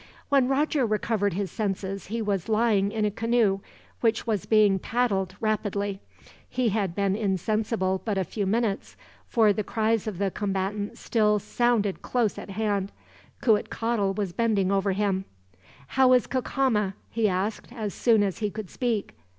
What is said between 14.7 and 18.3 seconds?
over him. "How is Cacama?" he asked, as soon